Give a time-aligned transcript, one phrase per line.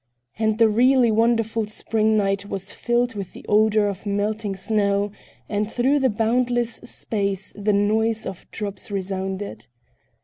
[0.39, 5.11] And the really wonderful spring night was filled with the odor of melting snow,
[5.47, 9.67] and through the boundless space the noise of drops resounded.